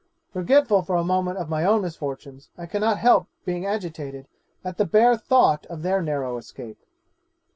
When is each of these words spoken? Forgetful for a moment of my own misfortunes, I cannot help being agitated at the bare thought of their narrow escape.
Forgetful 0.33 0.81
for 0.81 0.95
a 0.95 1.03
moment 1.03 1.37
of 1.37 1.47
my 1.47 1.63
own 1.63 1.83
misfortunes, 1.83 2.49
I 2.57 2.65
cannot 2.65 2.97
help 2.97 3.27
being 3.45 3.67
agitated 3.67 4.27
at 4.65 4.77
the 4.77 4.85
bare 4.85 5.15
thought 5.15 5.67
of 5.67 5.83
their 5.83 6.01
narrow 6.01 6.37
escape. 6.39 6.79